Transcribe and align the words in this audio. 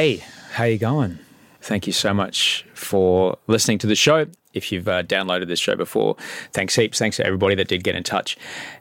Hey, 0.00 0.24
how 0.52 0.64
you 0.64 0.78
going? 0.78 1.18
Thank 1.60 1.86
you 1.86 1.92
so 1.92 2.14
much 2.14 2.64
for 2.72 3.36
listening 3.48 3.76
to 3.80 3.86
the 3.86 3.94
show. 3.94 4.28
If 4.54 4.72
you've 4.72 4.88
uh, 4.88 5.02
downloaded 5.02 5.48
this 5.48 5.60
show 5.60 5.76
before, 5.76 6.16
thanks 6.54 6.74
heaps. 6.74 6.98
Thanks 6.98 7.18
to 7.18 7.26
everybody 7.26 7.54
that 7.56 7.68
did 7.68 7.84
get 7.84 7.94
in 7.94 8.02
touch, 8.02 8.38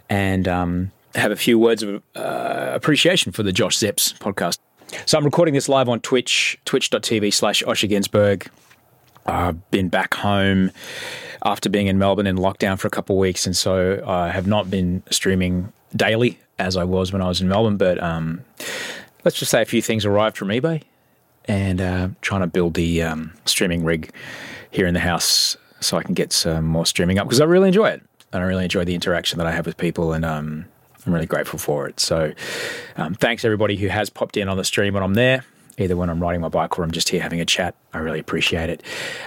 and 0.09 0.47
um, 0.47 0.93
have 1.15 1.33
a 1.33 1.35
few 1.35 1.59
words 1.59 1.83
of 1.83 2.01
uh, 2.15 2.69
appreciation 2.73 3.33
for 3.33 3.43
the 3.43 3.51
Josh 3.51 3.77
Zepps 3.77 4.17
podcast. 4.17 4.59
So 5.05 5.17
I'm 5.17 5.25
recording 5.25 5.53
this 5.53 5.67
live 5.67 5.89
on 5.89 5.99
Twitch, 5.99 6.57
twitch.tv 6.63 7.33
slash 7.33 7.63
Osher 7.63 7.89
Günsberg. 7.89 8.47
I've 9.25 9.69
been 9.71 9.89
back 9.89 10.13
home 10.13 10.71
after 11.43 11.69
being 11.69 11.87
in 11.87 11.97
Melbourne 11.99 12.27
in 12.27 12.37
lockdown 12.37 12.79
for 12.79 12.87
a 12.87 12.91
couple 12.91 13.17
of 13.17 13.19
weeks, 13.19 13.45
and 13.45 13.57
so 13.57 14.01
I 14.07 14.29
have 14.29 14.47
not 14.47 14.71
been 14.71 15.03
streaming 15.11 15.73
daily 15.93 16.39
as 16.57 16.77
I 16.77 16.85
was 16.85 17.11
when 17.11 17.21
I 17.21 17.27
was 17.27 17.41
in 17.41 17.49
Melbourne. 17.49 17.75
But 17.75 18.01
um, 18.01 18.45
let's 19.25 19.37
just 19.37 19.51
say 19.51 19.61
a 19.61 19.65
few 19.65 19.81
things 19.81 20.05
arrived 20.05 20.37
from 20.37 20.47
eBay, 20.47 20.83
and 21.49 21.81
uh, 21.81 22.09
trying 22.21 22.41
to 22.41 22.47
build 22.47 22.75
the 22.75 23.01
um, 23.01 23.33
streaming 23.43 23.83
rig 23.83 24.13
here 24.71 24.87
in 24.87 24.93
the 24.93 24.99
house 25.01 25.57
so 25.81 25.97
I 25.97 26.03
can 26.03 26.13
get 26.13 26.31
some 26.31 26.65
more 26.65 26.85
streaming 26.85 27.17
up 27.17 27.27
because 27.27 27.41
I 27.41 27.45
really 27.45 27.67
enjoy 27.67 27.89
it, 27.89 28.03
and 28.31 28.41
I 28.41 28.45
really 28.45 28.63
enjoy 28.63 28.85
the 28.85 28.95
interaction 28.95 29.39
that 29.39 29.47
I 29.47 29.51
have 29.51 29.65
with 29.65 29.75
people, 29.75 30.13
and 30.13 30.23
um, 30.23 30.65
I'm 31.05 31.13
really 31.13 31.25
grateful 31.25 31.57
for 31.57 31.87
it. 31.87 31.99
So, 31.99 32.33
um, 32.97 33.15
thanks 33.15 33.43
everybody 33.43 33.75
who 33.75 33.87
has 33.87 34.09
popped 34.09 34.37
in 34.37 34.47
on 34.47 34.57
the 34.57 34.63
stream 34.63 34.93
when 34.93 35.03
I'm 35.03 35.15
there. 35.15 35.43
Either 35.79 35.95
when 35.95 36.09
I'm 36.09 36.21
riding 36.21 36.41
my 36.41 36.49
bike 36.49 36.77
or 36.77 36.83
I'm 36.83 36.91
just 36.91 37.09
here 37.09 37.21
having 37.21 37.39
a 37.39 37.45
chat. 37.45 37.75
I 37.93 37.99
really 37.99 38.19
appreciate 38.19 38.69
it. 38.69 38.83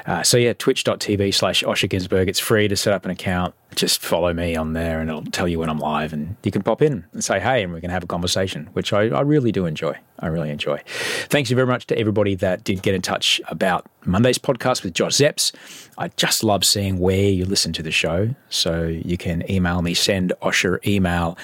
Uh, 0.06 0.22
so, 0.22 0.36
yeah, 0.36 0.52
twitch.tv 0.52 1.34
slash 1.34 1.62
Osher 1.62 1.88
Günsberg. 1.88 2.28
It's 2.28 2.38
free 2.38 2.68
to 2.68 2.76
set 2.76 2.92
up 2.92 3.04
an 3.04 3.10
account. 3.10 3.54
Just 3.74 4.02
follow 4.02 4.32
me 4.32 4.54
on 4.54 4.74
there 4.74 5.00
and 5.00 5.08
it'll 5.08 5.24
tell 5.24 5.48
you 5.48 5.58
when 5.58 5.70
I'm 5.70 5.78
live. 5.78 6.12
And 6.12 6.36
you 6.44 6.52
can 6.52 6.62
pop 6.62 6.82
in 6.82 7.04
and 7.12 7.24
say, 7.24 7.40
hey, 7.40 7.62
and 7.62 7.72
we 7.72 7.80
can 7.80 7.90
have 7.90 8.04
a 8.04 8.06
conversation, 8.06 8.68
which 8.74 8.92
I, 8.92 9.08
I 9.08 9.22
really 9.22 9.50
do 9.50 9.66
enjoy. 9.66 9.96
I 10.18 10.26
really 10.26 10.50
enjoy. 10.50 10.80
Thanks 11.28 11.50
you 11.50 11.56
very 11.56 11.66
much 11.66 11.86
to 11.88 11.98
everybody 11.98 12.34
that 12.36 12.62
did 12.62 12.82
get 12.82 12.94
in 12.94 13.02
touch 13.02 13.40
about 13.48 13.86
Monday's 14.04 14.38
podcast 14.38 14.84
with 14.84 14.94
Josh 14.94 15.14
Zepps. 15.14 15.52
I 15.98 16.08
just 16.08 16.44
love 16.44 16.64
seeing 16.64 16.98
where 16.98 17.30
you 17.30 17.44
listen 17.46 17.72
to 17.72 17.82
the 17.82 17.90
show. 17.90 18.34
So, 18.50 18.84
you 18.84 19.16
can 19.16 19.50
email 19.50 19.82
me, 19.82 19.94
send 19.94 20.32
Osher 20.42 20.86
email 20.86 21.36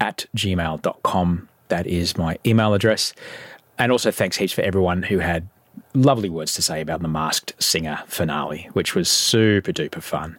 at 0.00 0.26
gmail.com. 0.36 1.48
That 1.68 1.86
is 1.86 2.16
my 2.16 2.38
email 2.44 2.74
address. 2.74 3.14
And 3.78 3.90
also 3.92 4.10
thanks 4.10 4.36
heaps 4.36 4.52
for 4.52 4.62
everyone 4.62 5.02
who 5.02 5.18
had 5.18 5.48
lovely 5.94 6.28
words 6.28 6.54
to 6.54 6.62
say 6.62 6.80
about 6.80 7.02
the 7.02 7.08
Masked 7.08 7.60
Singer 7.62 8.02
finale, 8.06 8.68
which 8.72 8.94
was 8.94 9.10
super 9.10 9.72
duper 9.72 10.02
fun. 10.02 10.38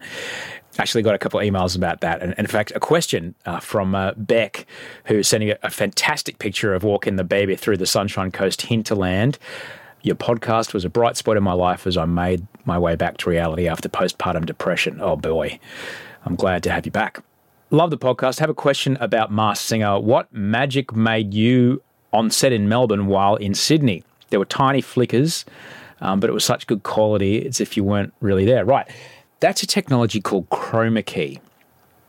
Actually, 0.78 1.03
got 1.03 1.16
a 1.16 1.18
couple 1.18 1.40
of 1.40 1.46
emails 1.46 1.75
about 1.75 2.01
that, 2.01 2.22
and, 2.22 2.34
in 2.38 2.47
fact, 2.47 2.73
a 2.75 2.81
question 2.81 3.34
uh, 3.46 3.62
from 3.62 3.96
uh, 3.96 4.12
Beck, 4.18 4.66
who's 5.06 5.25
sending 5.25 5.51
a, 5.51 5.57
a 5.63 5.69
fantastic 5.69 6.38
picture 6.38 6.73
of 6.73 6.84
walking 6.84 7.16
the 7.16 7.23
baby 7.23 7.56
through 7.56 7.78
the 7.78 7.85
Sunshine 7.85 8.29
Coast 8.29 8.63
hinterland. 8.63 9.40
Your 10.02 10.16
podcast 10.16 10.73
was 10.73 10.84
a 10.84 10.90
bright 10.90 11.16
spot 11.16 11.38
in 11.38 11.44
my 11.44 11.53
life 11.53 11.88
as 11.88 11.96
I 11.96 12.03
made 12.06 12.46
my 12.66 12.78
way 12.78 12.96
back 12.96 13.17
to 13.17 13.29
reality 13.29 13.69
after 13.69 13.88
postpartum 13.88 14.46
depression. 14.46 15.00
Oh 15.02 15.16
boy, 15.16 15.59
I'm 16.25 16.35
glad 16.35 16.62
to 16.63 16.72
have 16.72 16.85
you 16.85 16.91
back. 16.91 17.23
Love 17.72 17.90
the 17.90 17.97
podcast. 17.97 18.40
Have 18.40 18.50
a 18.50 18.53
question 18.53 18.97
about 19.00 19.31
Masked 19.31 19.66
Singer. 19.66 20.00
What 20.00 20.31
magic 20.34 20.94
made 20.94 21.34
you 21.34 21.81
on 22.16 22.30
set 22.30 22.52
in 22.52 22.70
Melbourne 22.70 23.08
while 23.08 23.36
in 23.36 23.53
Sydney? 23.53 24.03
There 24.30 24.40
were 24.40 24.46
tiny 24.46 24.81
flickers, 24.81 25.46
um, 26.02 26.20
but 26.20 26.30
it 26.30 26.34
was 26.34 26.46
such 26.46 26.66
good 26.68 26.84
quality 26.84 27.46
as 27.46 27.62
if 27.62 27.78
you 27.78 27.84
weren't 27.84 28.14
really 28.22 28.46
there. 28.46 28.66
Right. 28.66 28.90
That's 29.40 29.62
a 29.64 29.68
technology 29.68 30.22
called 30.22 30.50
chroma 30.50 31.06
key. 31.06 31.40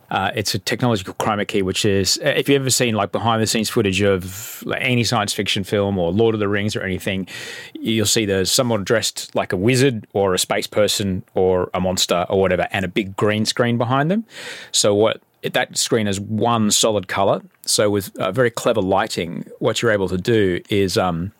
Uh, 0.08 0.30
it's 0.36 0.54
a 0.54 0.58
technology 0.58 1.02
called 1.02 1.18
chroma 1.18 1.46
key, 1.46 1.62
which 1.62 1.84
is 1.84 2.18
uh, 2.24 2.28
if 2.28 2.48
you've 2.48 2.62
ever 2.62 2.70
seen 2.70 2.94
like 2.94 3.10
behind 3.10 3.42
the 3.42 3.46
scenes 3.46 3.68
footage 3.68 4.00
of 4.02 4.62
like, 4.64 4.80
any 4.80 5.02
science 5.02 5.32
fiction 5.32 5.64
film 5.64 5.98
or 5.98 6.12
Lord 6.12 6.34
of 6.34 6.38
the 6.38 6.48
Rings 6.48 6.76
or 6.76 6.82
anything, 6.82 7.26
you'll 7.74 8.06
see 8.06 8.24
there's 8.24 8.50
someone 8.50 8.84
dressed 8.84 9.34
like 9.34 9.52
a 9.52 9.56
wizard 9.56 10.06
or 10.12 10.32
a 10.32 10.38
space 10.38 10.68
person 10.68 11.24
or 11.34 11.70
a 11.74 11.80
monster 11.80 12.24
or 12.28 12.40
whatever, 12.40 12.68
and 12.70 12.84
a 12.84 12.88
big 12.88 13.16
green 13.16 13.44
screen 13.44 13.78
behind 13.78 14.10
them. 14.10 14.24
So 14.70 14.94
what 14.94 15.20
that 15.54 15.76
screen 15.76 16.06
is 16.06 16.20
one 16.20 16.70
solid 16.70 17.08
color. 17.08 17.42
So 17.62 17.90
with 17.90 18.16
uh, 18.18 18.32
very 18.32 18.50
clever 18.50 18.80
lighting, 18.80 19.46
what 19.58 19.82
you're 19.82 19.92
able 19.92 20.08
to 20.08 20.18
do 20.18 20.60
is 20.68 20.96
um, 20.96 21.32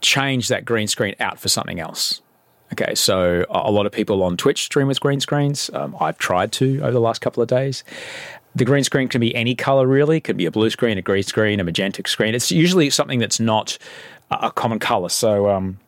change 0.00 0.48
that 0.48 0.64
green 0.64 0.88
screen 0.88 1.14
out 1.20 1.38
for 1.38 1.48
something 1.48 1.80
else. 1.80 2.20
Okay, 2.72 2.94
so 2.94 3.44
a 3.50 3.70
lot 3.70 3.86
of 3.86 3.92
people 3.92 4.22
on 4.22 4.36
Twitch 4.36 4.64
stream 4.64 4.88
with 4.88 4.98
green 5.00 5.20
screens. 5.20 5.70
Um, 5.74 5.96
I've 6.00 6.18
tried 6.18 6.50
to 6.52 6.80
over 6.80 6.90
the 6.90 7.00
last 7.00 7.20
couple 7.20 7.42
of 7.42 7.48
days. 7.48 7.84
The 8.56 8.64
green 8.64 8.84
screen 8.84 9.08
can 9.08 9.20
be 9.20 9.34
any 9.34 9.54
color, 9.54 9.86
really. 9.86 10.16
It 10.16 10.24
could 10.24 10.36
be 10.36 10.46
a 10.46 10.50
blue 10.50 10.70
screen, 10.70 10.98
a 10.98 11.02
green 11.02 11.22
screen, 11.22 11.60
a 11.60 11.64
magenta 11.64 12.02
screen. 12.06 12.34
It's 12.34 12.50
usually 12.50 12.90
something 12.90 13.18
that's 13.18 13.38
not 13.38 13.78
a 14.30 14.50
common 14.50 14.78
color. 14.78 15.08
So 15.08 15.50
um, 15.50 15.78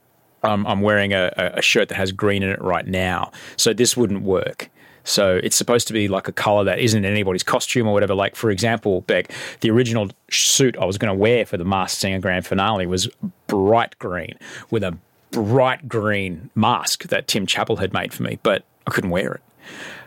I'm, 0.42 0.66
I'm 0.66 0.80
wearing 0.80 1.12
a, 1.12 1.32
a 1.36 1.62
shirt 1.62 1.88
that 1.88 1.96
has 1.96 2.12
green 2.12 2.42
in 2.42 2.50
it 2.50 2.60
right 2.60 2.86
now. 2.86 3.32
So 3.56 3.72
this 3.72 3.96
wouldn't 3.96 4.22
work. 4.22 4.70
So 5.06 5.40
it's 5.42 5.56
supposed 5.56 5.86
to 5.86 5.92
be 5.92 6.08
like 6.08 6.28
a 6.28 6.32
color 6.32 6.64
that 6.64 6.80
isn't 6.80 7.04
in 7.04 7.10
anybody's 7.10 7.42
costume 7.42 7.86
or 7.86 7.92
whatever. 7.94 8.14
Like, 8.14 8.36
for 8.36 8.50
example, 8.50 9.02
Beck, 9.02 9.32
the 9.60 9.70
original 9.70 10.10
suit 10.30 10.76
I 10.76 10.84
was 10.84 10.98
going 10.98 11.12
to 11.12 11.18
wear 11.18 11.46
for 11.46 11.56
the 11.56 11.64
Masked 11.64 12.00
Singer 12.00 12.18
grand 12.18 12.44
finale 12.44 12.86
was 12.86 13.08
bright 13.46 13.98
green 13.98 14.34
with 14.70 14.82
a 14.82 14.98
bright 15.30 15.88
green 15.88 16.50
mask 16.54 17.04
that 17.04 17.28
Tim 17.28 17.46
Chappell 17.46 17.76
had 17.76 17.92
made 17.92 18.12
for 18.12 18.24
me, 18.24 18.38
but 18.42 18.64
I 18.86 18.90
couldn't 18.90 19.10
wear 19.10 19.34
it. 19.34 19.42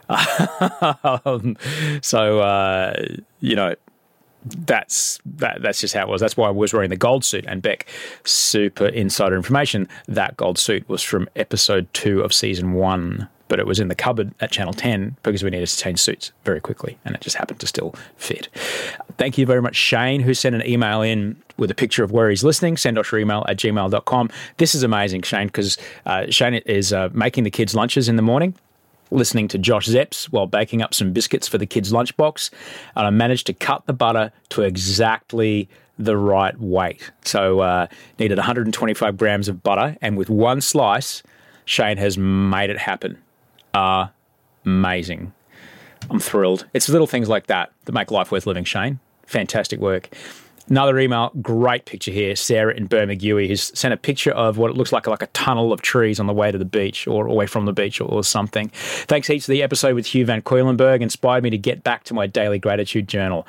um, 1.25 1.55
so, 2.01 2.39
uh, 2.39 3.05
you 3.39 3.55
know, 3.55 3.75
that's 4.43 5.19
that, 5.25 5.61
that's 5.61 5.81
just 5.81 5.93
how 5.93 6.01
it 6.01 6.07
was. 6.07 6.21
That's 6.21 6.37
why 6.37 6.47
I 6.47 6.51
was 6.51 6.73
wearing 6.73 6.89
the 6.89 6.97
gold 6.97 7.23
suit. 7.23 7.45
And 7.47 7.61
Beck, 7.61 7.87
super 8.23 8.87
insider 8.87 9.35
information. 9.35 9.87
That 10.07 10.37
gold 10.37 10.57
suit 10.57 10.87
was 10.89 11.03
from 11.03 11.29
episode 11.35 11.87
two 11.93 12.21
of 12.21 12.33
season 12.33 12.73
one, 12.73 13.27
but 13.49 13.59
it 13.59 13.67
was 13.67 13.79
in 13.79 13.89
the 13.89 13.95
cupboard 13.95 14.33
at 14.39 14.51
Channel 14.51 14.73
Ten 14.73 15.17
because 15.23 15.43
we 15.43 15.49
needed 15.49 15.67
to 15.67 15.77
change 15.77 15.99
suits 15.99 16.31
very 16.45 16.61
quickly, 16.61 16.97
and 17.03 17.13
it 17.13 17.19
just 17.19 17.35
happened 17.35 17.59
to 17.59 17.67
still 17.67 17.93
fit. 18.15 18.47
Thank 19.17 19.37
you 19.37 19.45
very 19.45 19.61
much, 19.61 19.75
Shane, 19.75 20.21
who 20.21 20.33
sent 20.33 20.55
an 20.55 20.65
email 20.65 21.01
in 21.01 21.35
with 21.57 21.69
a 21.69 21.75
picture 21.75 22.03
of 22.05 22.11
where 22.11 22.29
he's 22.29 22.43
listening. 22.43 22.77
Send 22.77 22.97
us 22.97 23.11
your 23.11 23.19
email 23.19 23.43
at 23.49 23.57
gmail.com. 23.57 24.29
This 24.57 24.73
is 24.73 24.83
amazing, 24.83 25.23
Shane, 25.23 25.47
because 25.47 25.77
uh, 26.05 26.27
Shane 26.29 26.53
is 26.53 26.93
uh, 26.93 27.09
making 27.11 27.43
the 27.43 27.51
kids' 27.51 27.75
lunches 27.75 28.07
in 28.07 28.15
the 28.15 28.21
morning 28.21 28.55
listening 29.11 29.47
to 29.47 29.57
Josh 29.57 29.87
Zepps 29.87 30.25
while 30.25 30.45
baking 30.45 30.83
up 30.83 30.93
some 30.93 31.13
biscuits 31.13 31.47
for 31.47 31.57
the 31.57 31.65
kids' 31.65 31.91
lunchbox, 31.91 32.51
and 32.95 33.07
I 33.07 33.09
managed 33.09 33.47
to 33.47 33.53
cut 33.53 33.87
the 33.87 33.93
butter 33.93 34.31
to 34.49 34.61
exactly 34.61 35.67
the 35.97 36.15
right 36.15 36.57
weight. 36.59 37.11
So 37.23 37.59
uh, 37.59 37.87
needed 38.19 38.37
125 38.37 39.17
grams 39.17 39.47
of 39.47 39.63
butter, 39.63 39.97
and 40.01 40.17
with 40.17 40.29
one 40.29 40.61
slice, 40.61 41.23
Shane 41.65 41.97
has 41.97 42.17
made 42.17 42.69
it 42.69 42.77
happen. 42.77 43.17
Uh, 43.73 44.07
amazing. 44.65 45.33
I'm 46.09 46.19
thrilled. 46.19 46.65
It's 46.73 46.89
little 46.89 47.07
things 47.07 47.29
like 47.29 47.47
that 47.47 47.71
that 47.85 47.91
make 47.91 48.11
life 48.11 48.31
worth 48.31 48.47
living, 48.47 48.63
Shane. 48.63 48.99
Fantastic 49.25 49.79
work. 49.79 50.09
Another 50.69 50.99
email, 50.99 51.31
great 51.41 51.85
picture 51.85 52.11
here. 52.11 52.35
Sarah 52.35 52.75
in 52.75 52.87
Bermagui 52.87 53.47
who's 53.47 53.77
sent 53.77 53.91
a 53.91 53.97
picture 53.97 54.31
of 54.31 54.59
what 54.59 54.69
it 54.69 54.77
looks 54.77 54.91
like 54.91 55.07
like 55.07 55.23
a 55.23 55.27
tunnel 55.27 55.73
of 55.73 55.81
trees 55.81 56.19
on 56.19 56.27
the 56.27 56.33
way 56.33 56.51
to 56.51 56.59
the 56.59 56.65
beach 56.65 57.07
or 57.07 57.25
away 57.25 57.47
from 57.47 57.65
the 57.65 57.73
beach 57.73 57.99
or, 57.99 58.03
or 58.03 58.23
something. 58.23 58.69
Thanks 58.69 59.27
heaps 59.27 59.45
to 59.45 59.51
the 59.51 59.63
episode 59.63 59.95
with 59.95 60.05
Hugh 60.05 60.25
Van 60.25 60.43
Cuylenburg 60.43 61.01
inspired 61.01 61.43
me 61.43 61.49
to 61.49 61.57
get 61.57 61.83
back 61.83 62.03
to 62.05 62.13
my 62.13 62.27
daily 62.27 62.59
gratitude 62.59 63.07
journal. 63.07 63.47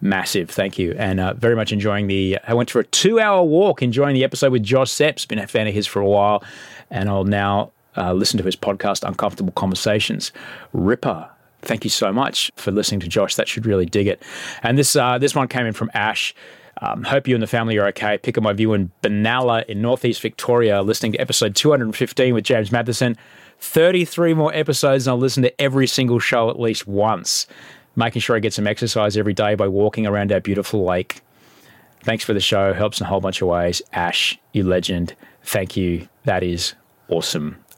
Massive, 0.00 0.48
thank 0.48 0.78
you, 0.78 0.94
and 0.96 1.20
uh, 1.20 1.34
very 1.34 1.54
much 1.54 1.72
enjoying 1.72 2.06
the. 2.06 2.38
I 2.48 2.54
went 2.54 2.70
for 2.70 2.80
a 2.80 2.84
two-hour 2.84 3.42
walk, 3.42 3.82
enjoying 3.82 4.14
the 4.14 4.24
episode 4.24 4.52
with 4.52 4.62
Josh 4.62 4.90
Zepps. 4.90 5.28
Been 5.28 5.38
a 5.38 5.46
fan 5.46 5.66
of 5.66 5.74
his 5.74 5.86
for 5.86 6.00
a 6.00 6.08
while, 6.08 6.42
and 6.90 7.10
I'll 7.10 7.24
now 7.24 7.72
uh, 7.96 8.12
listen 8.12 8.38
to 8.38 8.44
his 8.44 8.56
podcast, 8.56 9.06
Uncomfortable 9.06 9.52
Conversations. 9.52 10.32
Ripper. 10.72 11.28
Thank 11.62 11.84
you 11.84 11.90
so 11.90 12.12
much 12.12 12.50
for 12.56 12.72
listening 12.72 13.00
to 13.00 13.08
Josh. 13.08 13.36
That 13.36 13.48
should 13.48 13.66
really 13.66 13.86
dig 13.86 14.08
it. 14.08 14.22
And 14.62 14.76
this 14.76 14.96
uh, 14.96 15.18
this 15.18 15.34
one 15.34 15.48
came 15.48 15.66
in 15.66 15.72
from 15.72 15.90
Ash. 15.94 16.34
Um, 16.80 17.04
hope 17.04 17.28
you 17.28 17.36
and 17.36 17.42
the 17.42 17.46
family 17.46 17.78
are 17.78 17.86
okay. 17.88 18.18
Pick 18.18 18.36
up 18.36 18.42
my 18.42 18.52
view 18.52 18.72
in 18.72 18.90
Benalla 19.02 19.64
in 19.66 19.80
northeast 19.80 20.20
Victoria, 20.20 20.82
listening 20.82 21.12
to 21.12 21.20
episode 21.20 21.54
215 21.54 22.34
with 22.34 22.44
James 22.44 22.72
Matheson. 22.72 23.16
33 23.60 24.34
more 24.34 24.52
episodes, 24.52 25.06
and 25.06 25.12
I'll 25.12 25.18
listen 25.18 25.44
to 25.44 25.60
every 25.60 25.86
single 25.86 26.18
show 26.18 26.50
at 26.50 26.58
least 26.58 26.88
once, 26.88 27.46
making 27.94 28.20
sure 28.20 28.34
I 28.34 28.40
get 28.40 28.52
some 28.52 28.66
exercise 28.66 29.16
every 29.16 29.34
day 29.34 29.54
by 29.54 29.68
walking 29.68 30.04
around 30.04 30.32
our 30.32 30.40
beautiful 30.40 30.84
lake. 30.84 31.20
Thanks 32.02 32.24
for 32.24 32.32
the 32.32 32.40
show. 32.40 32.72
Helps 32.72 33.00
in 33.00 33.06
a 33.06 33.08
whole 33.08 33.20
bunch 33.20 33.40
of 33.40 33.46
ways. 33.46 33.80
Ash, 33.92 34.36
you 34.52 34.64
legend. 34.64 35.14
Thank 35.44 35.76
you. 35.76 36.08
That 36.24 36.42
is 36.42 36.74
awesome. 37.08 37.61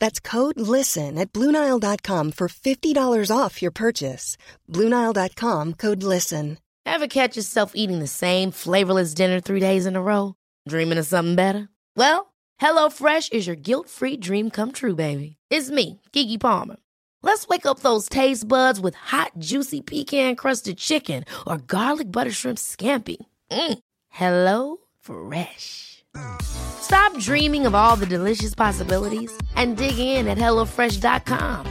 That's 0.00 0.20
code 0.20 0.58
LISTEN 0.60 1.18
at 1.18 1.32
Bluenile.com 1.32 2.32
for 2.32 2.48
$50 2.48 3.30
off 3.36 3.62
your 3.62 3.70
purchase. 3.70 4.36
Bluenile.com 4.70 5.74
code 5.74 6.02
LISTEN. 6.02 6.58
Ever 6.86 7.06
catch 7.06 7.36
yourself 7.36 7.72
eating 7.74 8.00
the 8.00 8.06
same 8.06 8.50
flavorless 8.50 9.14
dinner 9.14 9.40
three 9.40 9.60
days 9.60 9.86
in 9.86 9.96
a 9.96 10.02
row? 10.02 10.34
Dreaming 10.68 10.98
of 10.98 11.06
something 11.06 11.34
better? 11.34 11.68
Well, 11.96 12.34
HelloFresh 12.60 13.32
is 13.32 13.46
your 13.46 13.56
guilt 13.56 13.88
free 13.88 14.16
dream 14.16 14.50
come 14.50 14.72
true, 14.72 14.94
baby. 14.94 15.36
It's 15.48 15.70
me, 15.70 16.00
Keke 16.12 16.38
Palmer. 16.40 16.76
Let's 17.22 17.48
wake 17.48 17.64
up 17.64 17.80
those 17.80 18.06
taste 18.08 18.46
buds 18.46 18.78
with 18.80 18.94
hot, 18.94 19.32
juicy 19.38 19.80
pecan 19.80 20.36
crusted 20.36 20.76
chicken 20.76 21.24
or 21.46 21.56
garlic 21.56 22.12
butter 22.12 22.30
shrimp 22.30 22.58
scampi. 22.58 23.16
Mm. 23.50 23.78
Hello 24.10 24.76
Fresh. 25.00 25.93
Stop 26.84 27.18
dreaming 27.18 27.64
of 27.64 27.74
all 27.74 27.96
the 27.96 28.04
delicious 28.04 28.54
possibilities 28.54 29.32
and 29.56 29.78
dig 29.78 29.98
in 29.98 30.28
at 30.28 30.36
HelloFresh.com. 30.36 31.66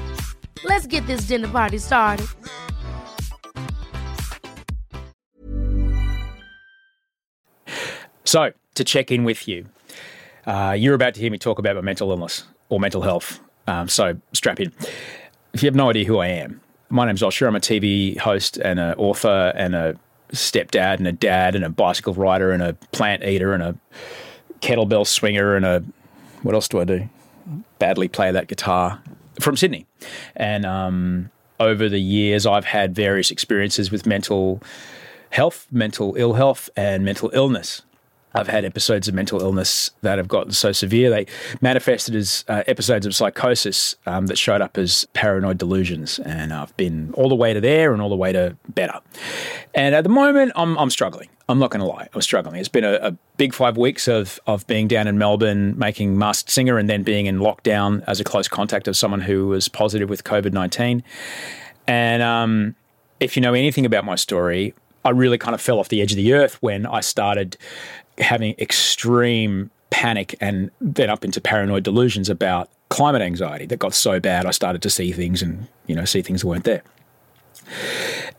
Let's 0.65 0.87
get 0.87 1.05
this 1.05 1.27
dinner 1.27 1.47
party 1.47 1.77
started. 1.77 2.25
So, 8.25 8.53
to 8.73 8.83
check 8.83 9.11
in 9.11 9.23
with 9.23 9.47
you, 9.47 9.67
uh, 10.47 10.75
you're 10.75 10.95
about 10.95 11.13
to 11.13 11.21
hear 11.21 11.29
me 11.29 11.37
talk 11.37 11.59
about 11.59 11.75
my 11.75 11.81
mental 11.81 12.09
illness 12.09 12.45
or 12.69 12.79
mental 12.79 13.03
health. 13.03 13.39
Um, 13.67 13.87
so, 13.87 14.19
strap 14.33 14.59
in. 14.59 14.73
If 15.53 15.61
you 15.61 15.67
have 15.67 15.75
no 15.75 15.91
idea 15.91 16.05
who 16.05 16.17
I 16.17 16.27
am, 16.27 16.59
my 16.89 17.05
name's 17.05 17.21
Osher. 17.21 17.47
I'm 17.47 17.55
a 17.55 17.59
TV 17.59 18.17
host 18.17 18.57
and 18.57 18.79
an 18.79 18.95
author 18.95 19.53
and 19.55 19.75
a 19.75 19.95
stepdad 20.31 20.97
and 20.97 21.05
a 21.05 21.11
dad 21.11 21.53
and 21.53 21.63
a 21.63 21.69
bicycle 21.69 22.15
rider 22.15 22.51
and 22.51 22.63
a 22.63 22.73
plant 22.91 23.23
eater 23.23 23.53
and 23.53 23.61
a 23.61 23.77
kettlebell 24.63 25.05
swinger 25.05 25.55
and 25.55 25.65
a 25.65 25.83
what 26.41 26.55
else 26.55 26.67
do 26.67 26.79
I 26.79 26.85
do? 26.85 27.09
Badly 27.79 28.07
play 28.07 28.31
that 28.31 28.47
guitar 28.47 29.01
from 29.39 29.57
Sydney. 29.57 29.85
And 30.35 30.65
um, 30.65 31.29
over 31.59 31.89
the 31.89 31.99
years, 31.99 32.45
I've 32.45 32.65
had 32.65 32.95
various 32.95 33.31
experiences 33.31 33.91
with 33.91 34.05
mental 34.05 34.61
health, 35.29 35.67
mental 35.71 36.15
ill 36.17 36.33
health, 36.33 36.69
and 36.75 37.03
mental 37.03 37.29
illness. 37.33 37.81
I've 38.35 38.47
had 38.47 38.65
episodes 38.65 39.07
of 39.07 39.13
mental 39.13 39.41
illness 39.41 39.91
that 40.01 40.17
have 40.17 40.27
gotten 40.27 40.53
so 40.53 40.71
severe 40.71 41.11
they 41.11 41.27
manifested 41.61 42.15
as 42.15 42.43
uh, 42.47 42.63
episodes 42.65 43.05
of 43.05 43.13
psychosis 43.13 43.95
um, 44.07 44.25
that 44.25 44.37
showed 44.37 44.59
up 44.59 44.77
as 44.77 45.05
paranoid 45.13 45.59
delusions, 45.59 46.19
and 46.19 46.51
I've 46.51 46.75
been 46.75 47.13
all 47.13 47.29
the 47.29 47.35
way 47.35 47.53
to 47.53 47.61
there 47.61 47.93
and 47.93 48.01
all 48.01 48.09
the 48.09 48.15
way 48.15 48.33
to 48.33 48.57
better. 48.69 48.99
And 49.75 49.93
at 49.93 50.03
the 50.03 50.09
moment, 50.09 50.51
I'm, 50.55 50.77
I'm 50.79 50.89
struggling. 50.89 51.29
I'm 51.53 51.59
not 51.59 51.69
going 51.69 51.81
to 51.81 51.85
lie, 51.85 52.09
I 52.11 52.15
was 52.15 52.25
struggling. 52.25 52.55
It's 52.55 52.67
been 52.67 52.83
a, 52.83 52.93
a, 52.93 53.17
big 53.37 53.53
five 53.53 53.77
weeks 53.77 54.07
of 54.07 54.39
of 54.47 54.65
being 54.65 54.87
down 54.87 55.07
in 55.07 55.19
Melbourne, 55.19 55.77
making 55.77 56.17
Masked 56.17 56.49
Singer, 56.49 56.79
and 56.79 56.89
then 56.89 57.03
being 57.03 57.27
in 57.27 57.37
lockdown 57.37 58.03
as 58.07 58.19
a 58.19 58.23
close 58.23 58.47
contact 58.47 58.87
of 58.87 58.97
someone 58.97 59.21
who 59.21 59.49
was 59.49 59.67
positive 59.67 60.09
with 60.09 60.23
COVID 60.23 60.51
nineteen. 60.51 61.03
And 61.87 62.23
um, 62.23 62.75
if 63.19 63.35
you 63.35 63.41
know 63.43 63.53
anything 63.53 63.85
about 63.85 64.03
my 64.03 64.15
story, 64.15 64.73
I 65.05 65.11
really 65.11 65.37
kind 65.37 65.53
of 65.53 65.61
fell 65.61 65.77
off 65.77 65.89
the 65.89 66.01
edge 66.01 66.11
of 66.11 66.15
the 66.15 66.33
earth 66.33 66.57
when 66.63 66.87
I 66.87 67.01
started 67.01 67.55
having 68.17 68.55
extreme 68.57 69.69
panic 69.91 70.35
and 70.41 70.71
then 70.81 71.11
up 71.11 71.23
into 71.23 71.39
paranoid 71.39 71.83
delusions 71.83 72.29
about 72.29 72.67
climate 72.89 73.21
anxiety 73.21 73.67
that 73.67 73.77
got 73.77 73.93
so 73.93 74.19
bad 74.19 74.47
I 74.47 74.51
started 74.51 74.81
to 74.81 74.89
see 74.89 75.11
things 75.11 75.43
and 75.43 75.67
you 75.85 75.93
know 75.93 76.05
see 76.05 76.23
things 76.23 76.41
that 76.41 76.47
weren't 76.47 76.63
there. 76.63 76.81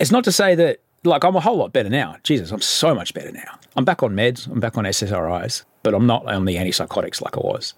It's 0.01 0.11
not 0.11 0.25
to 0.25 0.33
say 0.33 0.57
that 0.57 0.81
like 1.05 1.25
I'm 1.25 1.37
a 1.37 1.41
whole 1.41 1.57
lot 1.57 1.73
better 1.73 1.91
now. 1.91 2.17
Jesus, 2.23 2.51
I'm 2.51 2.61
so 2.61 2.95
much 2.95 3.15
better 3.15 3.33
now. 3.33 3.59
I'm 3.77 3.85
back 3.85 4.03
on 4.03 4.15
meds, 4.15 4.47
I'm 4.51 4.61
back 4.61 4.77
on 4.77 4.85
SSRIs, 4.85 5.65
but 5.83 5.95
I'm 5.95 6.07
not 6.07 6.27
on 6.27 6.45
the 6.45 6.57
antipsychotics 6.57 7.21
like 7.21 7.37
I 7.37 7.41
was. 7.41 7.75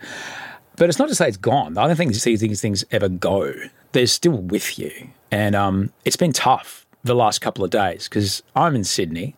But 0.77 0.89
it's 0.89 0.99
not 0.99 1.09
to 1.09 1.15
say 1.15 1.29
it's 1.29 1.37
gone. 1.37 1.77
I 1.79 1.87
don't 1.87 1.97
think 1.97 2.13
these 2.13 2.23
things, 2.23 2.61
things 2.61 2.85
ever 2.91 3.09
go. 3.09 3.53
They're 3.93 4.07
still 4.07 4.37
with 4.37 4.79
you. 4.79 4.93
And 5.31 5.55
um, 5.55 5.93
it's 6.05 6.17
been 6.17 6.33
tough 6.33 6.87
the 7.03 7.15
last 7.15 7.41
couple 7.41 7.65
of 7.65 7.71
days 7.71 8.09
because 8.09 8.43
I'm 8.55 8.75
in 8.75 8.85
Sydney 8.85 9.37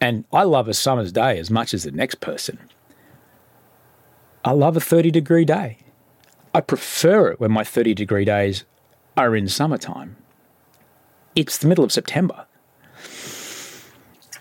and 0.00 0.24
I 0.32 0.42
love 0.42 0.68
a 0.68 0.74
summer's 0.74 1.12
day 1.12 1.38
as 1.38 1.50
much 1.50 1.72
as 1.74 1.84
the 1.84 1.92
next 1.92 2.20
person. 2.20 2.58
I 4.44 4.50
love 4.50 4.76
a 4.76 4.80
30 4.80 5.10
degree 5.10 5.44
day. 5.44 5.78
I 6.52 6.60
prefer 6.60 7.28
it 7.28 7.40
when 7.40 7.52
my 7.52 7.64
30 7.64 7.94
degree 7.94 8.24
days 8.24 8.64
are 9.16 9.34
in 9.34 9.48
summertime. 9.48 10.16
It's 11.34 11.58
the 11.58 11.68
middle 11.68 11.84
of 11.84 11.92
September. 11.92 12.46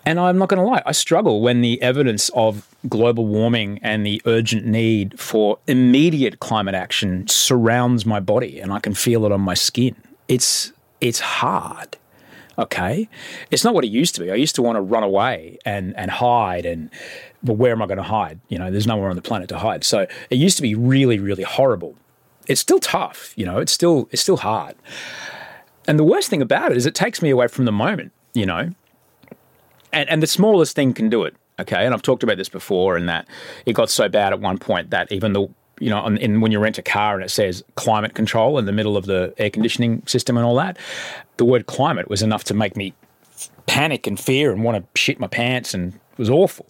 And 0.06 0.20
I'm 0.20 0.38
not 0.38 0.50
going 0.50 0.62
to 0.62 0.68
lie, 0.68 0.82
I 0.86 0.92
struggle 0.92 1.42
when 1.42 1.62
the 1.62 1.82
evidence 1.82 2.30
of 2.30 2.68
global 2.90 3.26
warming 3.26 3.80
and 3.82 4.06
the 4.06 4.22
urgent 4.26 4.66
need 4.66 5.18
for 5.20 5.60
immediate 5.68 6.40
climate 6.40 6.76
action 6.76 7.28
surrounds 7.28 8.06
my 8.06 8.20
body 8.20 8.60
and 8.60 8.74
I 8.74 8.80
can 8.80 8.94
feel 8.94 9.26
it 9.26 9.32
on 9.32 9.42
my 9.42 9.54
skin. 9.54 9.96
It's 10.28 10.74
it's 11.00 11.20
hard. 11.20 11.98
Okay. 12.58 13.10
It's 13.50 13.64
not 13.64 13.74
what 13.74 13.84
it 13.84 13.92
used 13.92 14.16
to 14.16 14.22
be. 14.22 14.32
I 14.32 14.36
used 14.36 14.56
to 14.56 14.62
want 14.62 14.76
to 14.76 14.82
run 14.82 15.04
away 15.04 15.58
and, 15.66 15.96
and 15.98 16.12
hide 16.12 16.66
and 16.66 16.90
but 17.42 17.54
where 17.54 17.72
am 17.72 17.82
I 17.82 17.88
going 17.88 17.98
to 17.98 18.04
hide? 18.04 18.40
You 18.48 18.58
know, 18.58 18.72
there's 18.72 18.88
nowhere 18.88 19.10
on 19.10 19.16
the 19.16 19.22
planet 19.22 19.50
to 19.50 19.58
hide. 19.58 19.84
So 19.84 20.08
it 20.30 20.36
used 20.36 20.56
to 20.58 20.62
be 20.62 20.76
really, 20.76 21.20
really 21.20 21.44
horrible. 21.44 21.96
It's 22.48 22.62
still 22.62 22.80
tough, 22.80 23.34
you 23.36 23.46
know, 23.46 23.58
it's 23.58 23.72
still 23.72 24.08
it's 24.12 24.22
still 24.22 24.38
hard. 24.38 24.76
And 25.88 25.98
the 25.98 26.04
worst 26.04 26.30
thing 26.30 26.42
about 26.42 26.72
it 26.72 26.78
is 26.78 26.86
it 26.86 26.96
takes 26.96 27.22
me 27.22 27.30
away 27.30 27.48
from 27.48 27.66
the 27.66 27.72
moment, 27.72 28.12
you 28.34 28.46
know. 28.46 28.74
And 29.94 30.10
and 30.10 30.22
the 30.22 30.28
smallest 30.28 30.76
thing 30.76 30.94
can 30.94 31.10
do 31.10 31.24
it. 31.24 31.36
Okay, 31.60 31.86
and 31.86 31.94
I've 31.94 32.02
talked 32.02 32.24
about 32.24 32.38
this 32.38 32.50
before, 32.50 32.98
and 32.98 33.08
that 33.08 33.28
it 33.66 33.74
got 33.74 33.90
so 33.90 34.10
bad 34.10 34.34
at 34.34 34.40
one 34.40 34.58
point 34.58 34.90
that 34.90 35.12
even 35.12 35.34
the 35.34 35.48
you 35.80 35.90
know, 35.90 36.00
on, 36.00 36.18
in, 36.18 36.40
when 36.40 36.52
you 36.52 36.60
rent 36.60 36.78
a 36.78 36.82
car 36.82 37.16
and 37.16 37.24
it 37.24 37.30
says 37.30 37.64
climate 37.76 38.14
control 38.14 38.58
in 38.58 38.66
the 38.66 38.72
middle 38.72 38.96
of 38.96 39.06
the 39.06 39.34
air 39.38 39.50
conditioning 39.50 40.04
system 40.06 40.38
and 40.38 40.46
all 40.46 40.56
that, 40.56 40.78
the 41.38 41.46
word 41.46 41.66
climate 41.66 42.10
was 42.10 42.22
enough 42.22 42.44
to 42.46 42.54
make 42.54 42.78
me 42.78 42.94
panic 43.66 44.08
and 44.08 44.20
fear 44.20 44.52
and 44.52 44.64
want 44.64 44.78
to 44.78 45.00
shit 45.00 45.20
my 45.20 45.28
pants, 45.28 45.74
and 45.74 45.94
it 45.94 46.18
was 46.18 46.30
awful. 46.30 46.66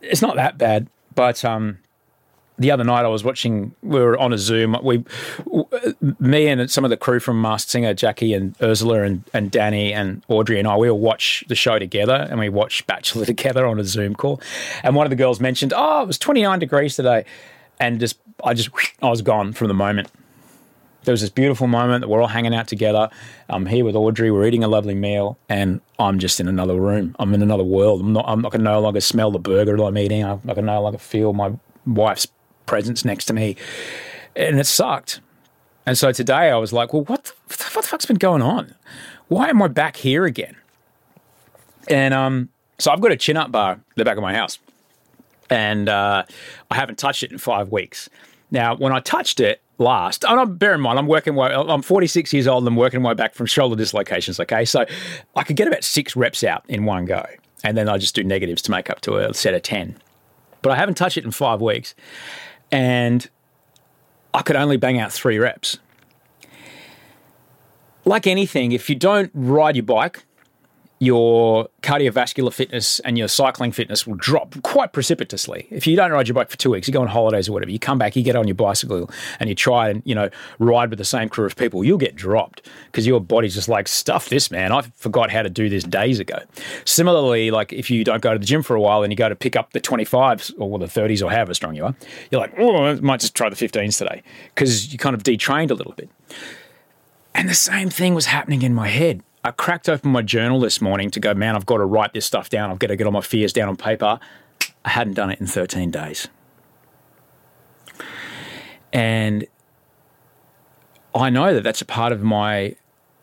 It's 0.00 0.22
not 0.22 0.36
that 0.36 0.58
bad, 0.58 0.88
but 1.14 1.44
um, 1.44 1.78
the 2.58 2.70
other 2.70 2.84
night 2.84 3.04
I 3.04 3.08
was 3.08 3.24
watching. 3.24 3.74
We 3.82 4.00
were 4.00 4.16
on 4.18 4.32
a 4.32 4.38
Zoom. 4.38 4.76
We, 4.82 5.04
me 6.20 6.46
and 6.46 6.70
some 6.70 6.84
of 6.84 6.90
the 6.90 6.96
crew 6.96 7.18
from 7.18 7.40
Masked 7.40 7.70
Singer, 7.70 7.94
Jackie 7.94 8.32
and 8.32 8.54
Ursula 8.62 9.02
and, 9.02 9.24
and 9.32 9.50
Danny 9.50 9.92
and 9.92 10.22
Audrey 10.28 10.58
and 10.58 10.68
I, 10.68 10.76
we 10.76 10.88
all 10.88 10.98
watch 10.98 11.44
the 11.48 11.56
show 11.56 11.78
together 11.78 12.26
and 12.30 12.38
we 12.38 12.48
watch 12.48 12.86
Bachelor 12.86 13.26
together 13.26 13.66
on 13.66 13.80
a 13.80 13.84
Zoom 13.84 14.14
call. 14.14 14.40
And 14.82 14.94
one 14.94 15.06
of 15.06 15.10
the 15.10 15.16
girls 15.16 15.40
mentioned, 15.40 15.72
"Oh, 15.74 16.02
it 16.02 16.06
was 16.06 16.18
29 16.18 16.58
degrees 16.58 16.96
today," 16.96 17.24
and 17.80 17.98
just 17.98 18.18
I 18.44 18.54
just 18.54 18.70
I 19.02 19.10
was 19.10 19.22
gone 19.22 19.52
from 19.52 19.68
the 19.68 19.74
moment. 19.74 20.08
There 21.02 21.12
was 21.12 21.20
this 21.20 21.30
beautiful 21.30 21.66
moment 21.66 22.00
that 22.00 22.08
we're 22.08 22.22
all 22.22 22.28
hanging 22.28 22.54
out 22.54 22.66
together. 22.66 23.10
I'm 23.50 23.66
here 23.66 23.84
with 23.84 23.94
Audrey. 23.94 24.30
We're 24.30 24.46
eating 24.46 24.64
a 24.64 24.68
lovely 24.68 24.94
meal, 24.94 25.36
and 25.50 25.82
I'm 25.98 26.18
just 26.18 26.40
in 26.40 26.48
another 26.48 26.80
room. 26.80 27.14
I'm 27.18 27.34
in 27.34 27.42
another 27.42 27.64
world. 27.64 28.00
I'm 28.00 28.12
not. 28.12 28.24
I'm 28.26 28.40
not 28.40 28.52
to 28.52 28.58
no 28.58 28.80
longer 28.80 29.00
smell 29.00 29.30
the 29.30 29.38
burger 29.38 29.76
that 29.76 29.82
I'm 29.82 29.98
eating. 29.98 30.22
Not 30.22 30.44
going 30.44 30.56
to 30.56 30.62
no 30.62 30.80
longer 30.80 30.98
feel 30.98 31.34
my 31.34 31.52
wife's 31.84 32.26
presence 32.66 33.04
next 33.04 33.26
to 33.26 33.32
me, 33.32 33.56
and 34.36 34.58
it 34.58 34.66
sucked. 34.66 35.20
And 35.86 35.98
so 35.98 36.12
today 36.12 36.50
I 36.50 36.56
was 36.56 36.72
like, 36.72 36.92
well, 36.92 37.04
what 37.04 37.24
the, 37.24 37.32
what 37.46 37.58
the 37.58 37.82
fuck's 37.82 38.06
been 38.06 38.16
going 38.16 38.42
on? 38.42 38.74
Why 39.28 39.48
am 39.48 39.62
I 39.62 39.68
back 39.68 39.96
here 39.96 40.24
again? 40.24 40.56
And 41.88 42.14
um, 42.14 42.48
so 42.78 42.90
I've 42.90 43.00
got 43.00 43.12
a 43.12 43.16
chin 43.16 43.36
up 43.36 43.52
bar 43.52 43.72
at 43.72 43.80
the 43.96 44.04
back 44.04 44.16
of 44.16 44.22
my 44.22 44.34
house, 44.34 44.58
and 45.50 45.88
uh, 45.88 46.24
I 46.70 46.74
haven't 46.74 46.98
touched 46.98 47.22
it 47.22 47.32
in 47.32 47.38
five 47.38 47.70
weeks. 47.70 48.08
Now, 48.50 48.76
when 48.76 48.92
I 48.92 49.00
touched 49.00 49.40
it 49.40 49.60
last, 49.78 50.24
and 50.24 50.38
I'm, 50.38 50.56
bear 50.56 50.74
in 50.74 50.80
mind, 50.80 50.98
I'm 50.98 51.06
working. 51.06 51.38
I'm 51.38 51.82
46 51.82 52.32
years 52.32 52.46
old. 52.46 52.62
and 52.62 52.68
I'm 52.68 52.76
working 52.76 53.02
my 53.02 53.10
way 53.10 53.14
back 53.14 53.34
from 53.34 53.46
shoulder 53.46 53.76
dislocations. 53.76 54.40
Okay, 54.40 54.64
so 54.64 54.86
I 55.36 55.42
could 55.42 55.56
get 55.56 55.68
about 55.68 55.84
six 55.84 56.16
reps 56.16 56.44
out 56.44 56.64
in 56.68 56.84
one 56.84 57.04
go, 57.04 57.24
and 57.62 57.76
then 57.76 57.88
I 57.88 57.98
just 57.98 58.14
do 58.14 58.24
negatives 58.24 58.62
to 58.62 58.70
make 58.70 58.90
up 58.90 59.00
to 59.02 59.16
a 59.16 59.34
set 59.34 59.54
of 59.54 59.62
ten. 59.62 59.96
But 60.62 60.72
I 60.72 60.76
haven't 60.76 60.94
touched 60.94 61.18
it 61.18 61.24
in 61.24 61.30
five 61.30 61.60
weeks, 61.60 61.94
and 62.74 63.30
I 64.34 64.42
could 64.42 64.56
only 64.56 64.76
bang 64.76 64.98
out 64.98 65.12
three 65.12 65.38
reps. 65.38 65.78
Like 68.04 68.26
anything, 68.26 68.72
if 68.72 68.90
you 68.90 68.96
don't 68.96 69.30
ride 69.32 69.76
your 69.76 69.84
bike, 69.84 70.24
your 71.00 71.68
cardiovascular 71.82 72.52
fitness 72.52 73.00
and 73.00 73.18
your 73.18 73.28
cycling 73.28 73.72
fitness 73.72 74.06
will 74.06 74.14
drop 74.14 74.54
quite 74.62 74.92
precipitously. 74.92 75.66
If 75.70 75.86
you 75.86 75.96
don't 75.96 76.12
ride 76.12 76.28
your 76.28 76.34
bike 76.34 76.50
for 76.50 76.56
two 76.56 76.70
weeks, 76.70 76.86
you 76.86 76.94
go 76.94 77.02
on 77.02 77.08
holidays 77.08 77.48
or 77.48 77.52
whatever, 77.52 77.70
you 77.70 77.78
come 77.78 77.98
back, 77.98 78.16
you 78.16 78.22
get 78.22 78.36
on 78.36 78.46
your 78.46 78.54
bicycle 78.54 79.10
and 79.40 79.48
you 79.48 79.54
try 79.54 79.88
and, 79.88 80.02
you 80.04 80.14
know, 80.14 80.30
ride 80.58 80.90
with 80.90 80.98
the 80.98 81.04
same 81.04 81.28
crew 81.28 81.46
of 81.46 81.56
people, 81.56 81.84
you'll 81.84 81.98
get 81.98 82.14
dropped 82.14 82.68
because 82.86 83.06
your 83.06 83.20
body's 83.20 83.54
just 83.54 83.68
like, 83.68 83.88
stuff 83.88 84.28
this, 84.28 84.50
man. 84.50 84.72
I 84.72 84.82
forgot 84.96 85.30
how 85.30 85.42
to 85.42 85.50
do 85.50 85.68
this 85.68 85.84
days 85.84 86.20
ago. 86.20 86.38
Similarly, 86.84 87.50
like 87.50 87.72
if 87.72 87.90
you 87.90 88.04
don't 88.04 88.22
go 88.22 88.32
to 88.32 88.38
the 88.38 88.46
gym 88.46 88.62
for 88.62 88.76
a 88.76 88.80
while 88.80 89.02
and 89.02 89.12
you 89.12 89.16
go 89.16 89.28
to 89.28 89.36
pick 89.36 89.56
up 89.56 89.72
the 89.72 89.80
25s 89.80 90.54
or 90.58 90.78
the 90.78 90.86
30s 90.86 91.22
or 91.22 91.30
however 91.30 91.54
strong 91.54 91.74
you 91.74 91.84
are, 91.84 91.94
you're 92.30 92.40
like, 92.40 92.54
oh, 92.58 92.84
I 92.84 92.94
might 92.96 93.20
just 93.20 93.34
try 93.34 93.48
the 93.48 93.56
15s 93.56 93.98
today 93.98 94.22
because 94.54 94.92
you 94.92 94.98
kind 94.98 95.14
of 95.14 95.22
detrained 95.22 95.70
a 95.70 95.74
little 95.74 95.92
bit. 95.92 96.08
And 97.34 97.48
the 97.48 97.54
same 97.54 97.90
thing 97.90 98.14
was 98.14 98.26
happening 98.26 98.62
in 98.62 98.74
my 98.74 98.88
head. 98.88 99.22
I 99.44 99.50
cracked 99.50 99.90
open 99.90 100.10
my 100.10 100.22
journal 100.22 100.58
this 100.58 100.80
morning 100.80 101.10
to 101.10 101.20
go, 101.20 101.34
man, 101.34 101.54
I've 101.54 101.66
got 101.66 101.76
to 101.76 101.84
write 101.84 102.14
this 102.14 102.24
stuff 102.24 102.48
down. 102.48 102.70
I've 102.70 102.78
got 102.78 102.86
to 102.86 102.96
get 102.96 103.06
all 103.06 103.12
my 103.12 103.20
fears 103.20 103.52
down 103.52 103.68
on 103.68 103.76
paper. 103.76 104.18
I 104.86 104.88
hadn't 104.88 105.14
done 105.14 105.30
it 105.30 105.38
in 105.38 105.46
13 105.46 105.90
days. 105.90 106.28
And 108.90 109.46
I 111.14 111.28
know 111.28 111.52
that 111.52 111.62
that's 111.62 111.82
a 111.82 111.84
part 111.84 112.10
of 112.12 112.22
my 112.22 112.74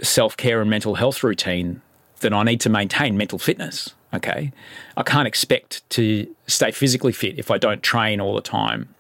self 0.04 0.38
care 0.38 0.62
and 0.62 0.70
mental 0.70 0.96
health 0.96 1.24
routine 1.24 1.82
that 2.20 2.34
I 2.34 2.44
need 2.44 2.62
to 2.62 2.70
maintain 2.70 3.18
mental 3.18 3.40
fitness. 3.40 3.96
Okay. 4.13 4.51
I 4.96 5.01
can't 5.01 5.28
expect 5.28 5.90
to 5.92 6.36
stay 6.46 6.70
physically 6.70 7.13
fit 7.13 7.40
if 7.40 7.50
I 7.50 7.58
don't 7.58 7.82
train 7.82 8.22
all 8.22 8.36
the 8.36 8.42
time. 8.42 8.94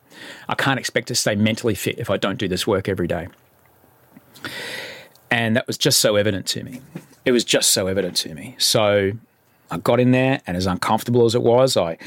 I 0.49 0.55
can't 0.55 0.79
expect 0.79 1.07
to 1.09 1.15
stay 1.15 1.35
mentally 1.35 1.75
fit 1.75 1.99
if 1.99 2.09
I 2.09 2.17
don't 2.17 2.39
do 2.39 2.47
this 2.47 2.65
work 2.65 2.89
every 2.89 3.07
day. 3.07 3.27
And 5.29 5.55
that 5.55 5.67
was 5.67 5.77
just 5.77 5.99
so 5.99 6.15
evident 6.15 6.47
to 6.47 6.63
me 6.63 6.81
it 7.25 7.31
was 7.31 7.43
just 7.43 7.71
so 7.71 7.87
evident 7.87 8.15
to 8.17 8.33
me. 8.33 8.55
So 8.57 9.11
I 9.69 9.77
got 9.77 9.99
in 9.99 10.11
there, 10.11 10.41
and 10.47 10.57
as 10.57 10.65
uncomfortable 10.65 11.25
as 11.25 11.35
it 11.35 11.43
was, 11.43 11.77
I 11.77 11.97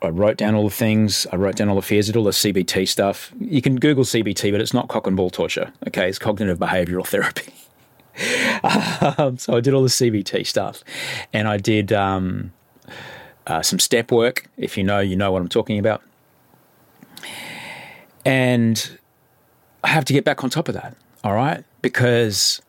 I 0.00 0.08
wrote 0.08 0.36
down 0.36 0.54
all 0.54 0.64
the 0.64 0.74
things. 0.74 1.26
I 1.32 1.36
wrote 1.36 1.56
down 1.56 1.68
all 1.68 1.76
the 1.76 1.82
fears, 1.82 2.06
did 2.06 2.16
all 2.16 2.24
the 2.24 2.30
CBT 2.30 2.86
stuff. 2.86 3.32
You 3.40 3.60
can 3.60 3.76
Google 3.76 4.04
CBT, 4.04 4.52
but 4.52 4.60
it's 4.60 4.72
not 4.72 4.88
cock 4.88 5.06
and 5.06 5.16
ball 5.16 5.30
torture. 5.30 5.72
Okay, 5.88 6.08
it's 6.08 6.18
cognitive 6.18 6.58
behavioral 6.58 7.06
therapy. 7.06 7.52
um, 9.18 9.38
so 9.38 9.56
I 9.56 9.60
did 9.60 9.74
all 9.74 9.82
the 9.82 9.88
CBT 9.88 10.46
stuff, 10.46 10.82
and 11.32 11.48
I 11.48 11.56
did 11.56 11.92
um, 11.92 12.52
uh, 13.46 13.62
some 13.62 13.78
step 13.78 14.12
work. 14.12 14.48
If 14.56 14.76
you 14.76 14.84
know, 14.84 15.00
you 15.00 15.16
know 15.16 15.32
what 15.32 15.42
I'm 15.42 15.48
talking 15.48 15.78
about. 15.78 16.02
And 18.24 18.98
I 19.82 19.88
have 19.88 20.04
to 20.06 20.12
get 20.12 20.24
back 20.24 20.44
on 20.44 20.50
top 20.50 20.68
of 20.68 20.74
that. 20.74 20.96
All 21.24 21.34
right, 21.34 21.64
because 21.82 22.62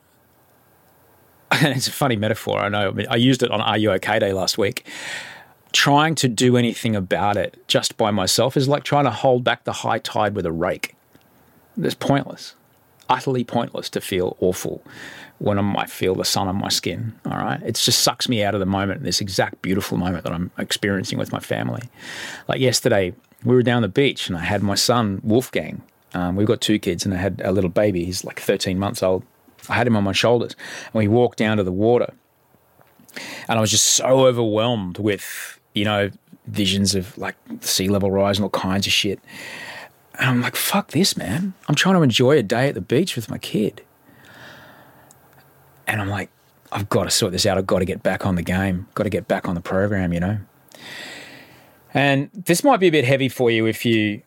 and 1.52 1.68
it's 1.76 1.88
a 1.88 1.92
funny 1.92 2.16
metaphor, 2.16 2.60
I 2.60 2.70
know. 2.70 2.90
I, 2.90 2.92
mean, 2.92 3.08
I 3.10 3.16
used 3.16 3.44
it 3.44 3.52
on 3.52 3.62
Are 3.62 3.78
You 3.78 3.92
OK 3.92 4.20
Day 4.20 4.34
last 4.34 4.58
week. 4.58 4.86
Trying 5.72 6.16
to 6.16 6.28
do 6.28 6.58
anything 6.58 6.96
about 6.96 7.38
it 7.38 7.64
just 7.68 7.96
by 7.96 8.10
myself 8.12 8.58
is 8.58 8.68
like 8.68 8.84
trying 8.84 9.06
to 9.06 9.12
hold 9.12 9.44
back 9.44 9.66
the 9.66 9.74
high 9.74 10.00
tide 10.00 10.36
with 10.36 10.46
a 10.46 10.52
rake. 10.52 10.96
It's 11.78 11.94
pointless, 11.94 12.56
utterly 13.08 13.44
pointless 13.44 13.90
to 13.92 14.02
feel 14.02 14.36
awful 14.40 14.82
when 15.38 15.58
I 15.58 15.62
might 15.62 15.90
feel 15.90 16.16
the 16.16 16.26
sun 16.26 16.48
on 16.48 16.58
my 16.58 16.70
skin. 16.70 17.14
All 17.26 17.38
right. 17.38 17.62
It 17.64 17.76
just 17.76 18.00
sucks 18.00 18.28
me 18.28 18.44
out 18.44 18.54
of 18.54 18.60
the 18.60 18.66
moment, 18.66 19.04
this 19.04 19.22
exact 19.22 19.62
beautiful 19.62 19.98
moment 19.98 20.24
that 20.26 20.34
I'm 20.34 20.52
experiencing 20.58 21.18
with 21.18 21.32
my 21.32 21.40
family. 21.40 21.84
Like 22.48 22.60
yesterday, 22.60 23.14
we 23.44 23.56
were 23.56 23.64
down 23.64 23.82
the 23.82 23.88
beach 23.88 24.28
and 24.28 24.38
I 24.38 24.42
had 24.42 24.62
my 24.62 24.76
son, 24.76 25.22
Wolfgang. 25.24 25.82
Um, 26.14 26.36
we've 26.36 26.48
got 26.48 26.62
two 26.62 26.80
kids 26.80 27.06
and 27.06 27.14
I 27.14 27.18
had 27.18 27.42
a 27.44 27.52
little 27.52 27.70
baby. 27.70 28.04
He's 28.04 28.26
like 28.26 28.40
13 28.40 28.78
months 28.78 29.02
old. 29.02 29.24
I 29.68 29.76
had 29.76 29.88
him 29.88 29.96
on 29.96 30.04
my 30.04 30.12
shoulders, 30.12 30.56
and 30.86 30.94
we 30.94 31.08
walked 31.08 31.38
down 31.38 31.58
to 31.58 31.64
the 31.64 31.72
water. 31.72 32.14
And 33.48 33.58
I 33.58 33.62
was 33.62 33.72
just 33.72 33.88
so 33.88 34.28
overwhelmed 34.28 35.00
with, 35.00 35.60
you 35.74 35.86
know, 35.86 36.12
visions 36.46 36.96
of 36.96 37.18
like 37.18 37.36
sea 37.62 37.90
level 37.90 38.12
rise 38.12 38.38
and 38.38 38.44
all 38.44 38.50
kinds 38.50 38.88
of 38.88 38.94
shit. 38.94 39.20
And 40.20 40.30
I'm 40.30 40.42
like, 40.42 40.56
fuck 40.56 40.92
this, 40.92 41.18
man. 41.18 41.54
I'm 41.68 41.76
trying 41.76 41.96
to 41.96 42.02
enjoy 42.02 42.38
a 42.38 42.44
day 42.44 42.68
at 42.68 42.76
the 42.76 42.82
beach 42.82 43.16
with 43.16 43.30
my 43.30 43.38
kid. 43.38 43.82
And 45.88 46.02
I'm 46.02 46.10
like, 46.10 46.30
I've 46.72 46.90
got 46.90 47.06
to 47.06 47.10
sort 47.10 47.32
this 47.32 47.46
out. 47.46 47.58
I've 47.58 47.66
got 47.66 47.80
to 47.80 47.86
get 47.86 48.04
back 48.04 48.26
on 48.26 48.36
the 48.36 48.44
game. 48.44 48.88
Got 48.94 49.06
to 49.06 49.10
get 49.10 49.28
back 49.28 49.48
on 49.48 49.56
the 49.56 49.62
program, 49.62 50.14
you 50.14 50.20
know? 50.20 50.38
And 51.94 52.30
this 52.34 52.64
might 52.64 52.80
be 52.80 52.88
a 52.88 52.92
bit 52.92 53.06
heavy 53.06 53.30
for 53.30 53.50
you 53.50 53.66
if 53.66 53.86
you 53.86 54.22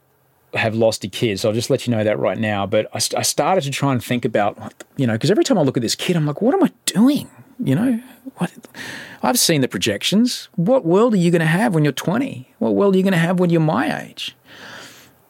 have 0.54 0.75
lost 0.75 1.04
a 1.04 1.09
kid. 1.09 1.40
So 1.40 1.49
I'll 1.49 1.54
just 1.54 1.71
let 1.71 1.87
you 1.87 1.94
know 1.94 2.04
that 2.04 2.18
right 2.18 2.38
now. 2.38 2.66
But 2.66 2.87
I, 2.92 2.99
I 3.18 3.23
started 3.23 3.62
to 3.64 3.71
try 3.71 3.92
and 3.92 4.02
think 4.02 4.25
about, 4.25 4.59
you 4.97 5.06
know, 5.06 5.14
because 5.14 5.30
every 5.30 5.44
time 5.44 5.59
I 5.59 5.62
look 5.62 5.76
at 5.76 5.82
this 5.82 5.94
kid, 5.94 6.16
I'm 6.16 6.26
like, 6.26 6.42
what 6.42 6.54
am 6.54 6.62
I 6.62 6.71
doing? 6.87 7.30
You 7.62 7.75
know, 7.75 8.00
what? 8.37 8.52
I've 9.23 9.38
seen 9.38 9.61
the 9.61 9.68
projections. 9.68 10.49
What 10.56 10.85
world 10.85 11.14
are 11.14 11.18
you 11.18 11.30
going 11.30 11.40
to 11.40 11.47
have 11.47 11.75
when 11.75 11.85
you're 11.85 11.92
20? 11.92 12.49
What 12.59 12.75
world 12.75 12.94
are 12.94 12.99
you 12.99 13.04
going 13.04 13.12
to 13.12 13.18
have 13.18 13.38
when 13.38 13.50
you're 13.50 13.61
my 13.61 14.02
age? 14.02 14.37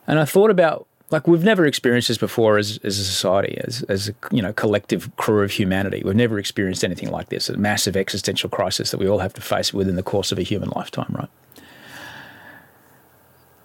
And 0.06 0.18
I 0.18 0.24
thought 0.24 0.50
about, 0.50 0.86
like, 1.10 1.28
we've 1.28 1.44
never 1.44 1.66
experienced 1.66 2.08
this 2.08 2.18
before 2.18 2.56
as, 2.58 2.78
as 2.82 2.98
a 2.98 3.04
society, 3.04 3.58
as, 3.64 3.82
as 3.82 4.08
a, 4.08 4.14
you 4.30 4.40
know, 4.40 4.52
collective 4.52 5.14
crew 5.16 5.44
of 5.44 5.50
humanity. 5.50 6.02
We've 6.04 6.16
never 6.16 6.38
experienced 6.38 6.82
anything 6.84 7.10
like 7.10 7.28
this, 7.28 7.48
a 7.48 7.56
massive 7.56 7.96
existential 7.96 8.48
crisis 8.48 8.90
that 8.90 8.98
we 8.98 9.08
all 9.08 9.18
have 9.18 9.34
to 9.34 9.42
face 9.42 9.74
within 9.74 9.96
the 9.96 10.02
course 10.02 10.32
of 10.32 10.38
a 10.38 10.42
human 10.42 10.70
lifetime, 10.70 11.10
right? 11.10 11.28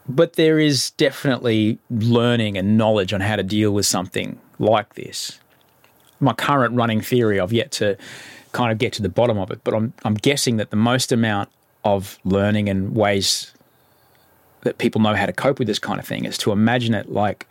But 0.10 0.34
there 0.34 0.60
is 0.60 0.92
definitely 0.92 1.80
learning 1.90 2.58
and 2.58 2.78
knowledge 2.78 3.14
on 3.14 3.22
how 3.22 3.36
to 3.36 3.44
deal 3.44 3.72
with 3.72 3.86
something 3.86 4.40
like 4.60 4.96
this. 4.96 5.40
My 6.20 6.34
current 6.34 6.76
running 6.76 7.02
theory, 7.02 7.40
I've 7.40 7.54
yet 7.54 7.72
to 7.74 7.98
kind 8.54 8.72
of 8.72 8.78
get 8.78 8.94
to 8.94 9.02
the 9.02 9.10
bottom 9.10 9.38
of 9.38 9.52
it, 9.52 9.60
but 9.64 9.74
I'm, 9.74 9.94
I'm 10.04 10.16
guessing 10.16 10.58
that 10.58 10.70
the 10.70 10.78
most 10.78 11.12
amount 11.12 11.50
of 11.84 12.18
learning 12.24 12.70
and 12.70 12.96
ways 12.96 13.54
that 14.62 14.78
people 14.78 15.00
know 15.02 15.14
how 15.14 15.26
to 15.26 15.34
cope 15.34 15.60
with 15.60 15.68
this 15.68 15.80
kind 15.80 16.00
of 16.00 16.06
thing 16.06 16.26
is 16.26 16.38
to 16.40 16.52
imagine 16.52 16.94
it 16.94 17.12
like 17.12 17.48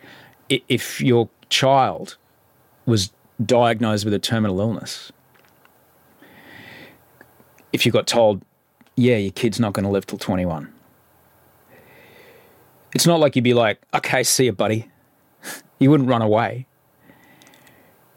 if 0.49 1.01
your 1.01 1.29
child 1.49 2.17
was 2.85 3.11
diagnosed 3.45 4.05
with 4.05 4.15
a 4.15 4.19
terminal 4.19 4.61
illness, 4.61 5.13
if 7.73 7.85
you 7.85 7.93
got 7.93 8.07
told, 8.07 8.43
yeah, 8.97 9.17
your 9.17 9.33
kid's 9.33 9.61
not 9.61 9.73
going 9.73 9.85
to 9.85 9.91
live 9.91 10.07
till 10.07 10.19
21, 10.19 10.73
it's 12.97 13.07
not 13.07 13.21
like 13.21 13.37
you'd 13.37 13.45
be 13.45 13.53
like, 13.53 13.79
okay, 13.93 14.23
see 14.23 14.47
you, 14.47 14.53
buddy. 14.53 14.91
You 15.79 15.91
wouldn't 15.91 16.09
run 16.09 16.23
away. 16.23 16.67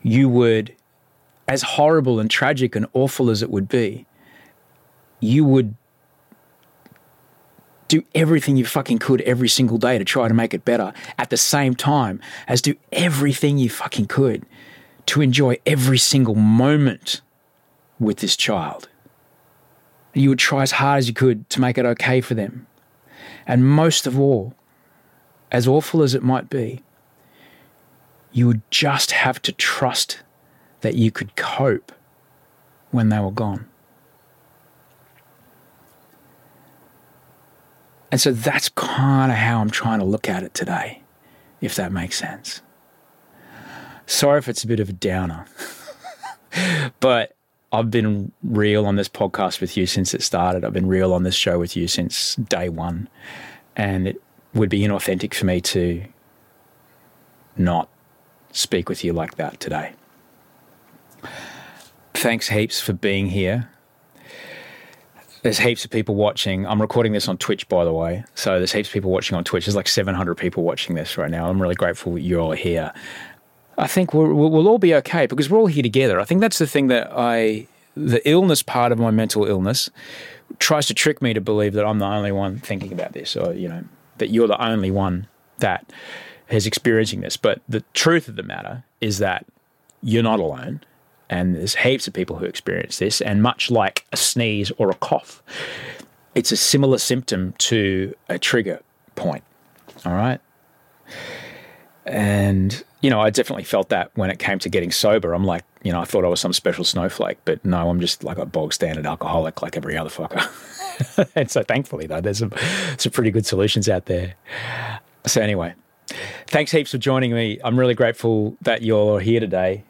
You 0.02 0.30
would, 0.30 0.74
as 1.46 1.62
horrible 1.62 2.22
and 2.22 2.32
tragic 2.32 2.74
and 2.74 2.86
awful 2.94 3.30
as 3.30 3.44
it 3.44 3.50
would 3.50 3.68
be, 3.68 4.06
you 5.20 5.44
would 5.44 5.76
do 7.90 8.02
everything 8.16 8.56
you 8.56 8.66
fucking 8.66 9.00
could 9.00 9.20
every 9.24 9.50
single 9.50 9.78
day 9.78 9.98
to 9.98 10.06
try 10.06 10.30
to 10.30 10.34
make 10.34 10.54
it 10.54 10.64
better 10.64 10.94
at 11.18 11.30
the 11.32 11.36
same 11.36 11.76
time 11.76 12.22
as 12.48 12.62
do 12.62 12.76
everything 12.94 13.58
you 13.58 13.70
fucking 13.70 14.06
could 14.06 14.46
to 15.08 15.20
enjoy 15.20 15.58
every 15.66 15.98
single 15.98 16.36
moment 16.36 17.20
with 18.00 18.20
this 18.20 18.38
child. 18.38 18.88
You 20.14 20.30
would 20.30 20.40
try 20.40 20.62
as 20.62 20.72
hard 20.72 21.00
as 21.00 21.10
you 21.10 21.14
could 21.14 21.50
to 21.50 21.60
make 21.60 21.78
it 21.78 21.86
okay 21.86 22.22
for 22.22 22.36
them. 22.36 22.68
And 23.46 23.68
most 23.68 24.08
of 24.08 24.18
all, 24.18 24.56
as 25.52 25.68
awful 25.68 26.04
as 26.04 26.14
it 26.14 26.24
might 26.24 26.50
be, 26.50 26.84
you 28.32 28.48
would 28.48 28.62
just 28.70 29.12
have 29.12 29.42
to 29.42 29.52
trust 29.52 30.22
that 30.82 30.96
you 30.96 31.12
could 31.12 31.36
cope 31.36 31.92
when 32.92 33.10
they 33.10 33.20
were 33.20 33.32
gone. 33.32 33.68
And 38.12 38.20
so 38.20 38.32
that's 38.32 38.70
kind 38.70 39.32
of 39.32 39.38
how 39.38 39.62
I'm 39.62 39.70
trying 39.70 40.00
to 40.00 40.06
look 40.06 40.28
at 40.30 40.44
it 40.44 40.54
today, 40.54 41.04
if 41.62 41.76
that 41.76 41.92
makes 41.92 42.18
sense. 42.18 42.62
Sorry 44.08 44.40
if 44.40 44.48
it's 44.48 44.64
a 44.64 44.68
bit 44.68 44.80
of 44.80 44.90
a 44.90 44.94
downer, 44.94 45.46
but 47.00 47.36
I've 47.72 47.92
been 47.92 48.32
real 48.44 48.88
on 48.88 48.96
this 48.96 49.10
podcast 49.10 49.62
with 49.62 49.78
you 49.78 49.86
since 49.86 50.16
it 50.16 50.24
started. 50.24 50.66
I've 50.66 50.74
been 50.74 50.88
real 50.88 51.14
on 51.14 51.22
this 51.22 51.36
show 51.36 51.60
with 51.60 51.78
you 51.78 51.88
since 51.88 52.36
day 52.36 52.70
one. 52.70 53.08
And 53.76 54.08
it 54.08 54.22
would 54.54 54.70
be 54.70 54.82
inauthentic 54.82 55.34
for 55.34 55.46
me 55.46 55.62
to 55.62 56.04
not 57.58 57.90
speak 58.52 58.90
with 58.90 59.04
you 59.04 59.14
like 59.14 59.36
that 59.36 59.60
today. 59.60 59.94
Thanks 62.14 62.50
heaps 62.50 62.82
for 62.82 62.94
being 62.94 63.28
here. 63.28 63.70
There's 65.42 65.60
heaps 65.60 65.86
of 65.86 65.92
people 65.92 66.16
watching. 66.16 66.68
I'm 66.68 66.82
recording 66.82 67.14
this 67.14 67.30
on 67.30 67.38
Twitch, 67.38 67.68
by 67.70 67.86
the 67.86 67.94
way. 67.94 68.26
So 68.36 68.58
there's 68.58 68.74
heaps 68.74 68.90
of 68.90 68.94
people 68.94 69.12
watching 69.12 69.38
on 69.38 69.44
Twitch. 69.44 69.66
There's 69.66 69.76
like 69.76 69.88
700 69.88 70.36
people 70.36 70.64
watching 70.64 70.96
this 70.96 71.18
right 71.18 71.32
now. 71.32 71.50
I'm 71.50 71.62
really 71.62 71.76
grateful 71.76 72.18
you're 72.18 72.42
all 72.42 72.52
here. 72.52 72.92
I 73.78 73.88
think 73.88 74.14
we'll, 74.14 74.34
we'll 74.34 74.68
all 74.68 74.80
be 74.80 74.94
okay 74.96 75.26
because 75.26 75.50
we're 75.50 75.60
all 75.60 75.68
here 75.68 75.84
together. 75.84 76.20
I 76.20 76.26
think 76.26 76.42
that's 76.42 76.58
the 76.58 76.68
thing 76.68 76.88
that 76.88 77.10
I, 77.16 77.68
the 77.96 78.28
illness 78.30 78.62
part 78.62 78.92
of 78.92 79.00
my 79.00 79.12
mental 79.12 79.46
illness, 79.46 79.90
tries 80.58 80.88
to 80.88 80.94
trick 80.94 81.22
me 81.22 81.34
to 81.34 81.40
believe 81.40 81.72
that 81.74 81.86
I'm 81.86 82.00
the 82.00 82.06
only 82.06 82.34
one 82.34 82.60
thinking 82.60 82.92
about 82.92 83.14
this, 83.14 83.38
or 83.38 83.54
you 83.54 83.70
know, 83.70 83.86
that 84.20 84.30
you're 84.30 84.48
the 84.48 84.64
only 84.64 84.92
one 84.92 85.28
that 85.58 85.92
is 86.50 86.66
experiencing 86.66 87.22
this. 87.22 87.38
But 87.38 87.62
the 87.68 87.84
truth 87.94 88.28
of 88.28 88.36
the 88.36 88.44
matter 88.44 88.84
is 89.02 89.18
that 89.20 89.46
you're 90.02 90.24
not 90.24 90.40
alone, 90.40 90.82
and 91.30 91.56
there's 91.56 91.76
heaps 91.76 92.08
of 92.08 92.14
people 92.14 92.38
who 92.38 92.46
experience 92.46 93.00
this. 93.00 93.22
And 93.22 93.44
much 93.44 93.70
like 93.70 94.06
a 94.12 94.18
sneeze 94.18 94.72
or 94.78 94.90
a 94.90 94.96
cough, 94.96 95.44
it's 96.36 96.52
a 96.52 96.58
similar 96.58 96.98
symptom 96.98 97.54
to 97.60 98.14
a 98.30 98.40
trigger 98.40 98.82
point. 99.16 99.44
All 100.06 100.14
right. 100.14 100.40
And, 102.06 102.84
you 103.02 103.10
know, 103.10 103.20
I 103.20 103.30
definitely 103.30 103.66
felt 103.66 103.90
that 103.90 104.12
when 104.16 104.30
it 104.30 104.40
came 104.40 104.58
to 104.60 104.70
getting 104.70 104.92
sober. 104.92 105.34
I'm 105.34 105.44
like, 105.44 105.64
you 105.84 105.92
know, 105.92 106.02
I 106.02 106.06
thought 106.06 106.26
I 106.26 106.28
was 106.28 106.40
some 106.40 106.54
special 106.54 106.84
snowflake, 106.84 107.38
but 107.46 107.64
no, 107.64 107.90
I'm 107.90 108.00
just 108.00 108.24
like 108.24 108.38
a 108.38 108.46
bog 108.46 108.74
standard 108.74 109.06
alcoholic 109.06 109.62
like 109.62 109.78
every 109.78 109.98
other 109.98 110.10
fucker. 110.10 111.30
and 111.36 111.50
so 111.50 111.64
thankfully, 111.64 112.06
though, 112.06 112.22
there's 112.22 112.40
some, 112.40 112.52
some 112.98 113.12
pretty 113.12 113.32
good 113.32 113.46
solutions 113.46 113.88
out 113.88 114.06
there. 114.06 114.36
So, 115.26 115.42
anyway, 115.42 115.74
thanks 116.48 116.72
heaps 116.72 116.92
for 116.92 116.98
joining 116.98 117.34
me. 117.34 117.60
I'm 117.64 117.80
really 117.80 117.94
grateful 117.94 118.58
that 118.62 118.82
you're 118.82 119.20
here 119.20 119.40
today. 119.40 119.84